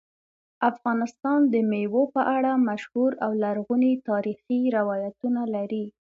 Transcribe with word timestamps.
افغانستان 0.71 1.39
د 1.53 1.55
مېوو 1.71 2.03
په 2.15 2.21
اړه 2.35 2.51
مشهور 2.69 3.11
او 3.25 3.31
لرغوني 3.43 3.93
تاریخی 4.09 4.59
روایتونه 4.77 5.41
لري. 5.55 5.85